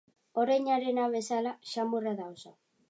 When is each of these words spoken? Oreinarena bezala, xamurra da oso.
Oreinarena 0.43 1.05
bezala, 1.17 1.51
xamurra 1.75 2.13
da 2.19 2.25
oso. 2.35 2.51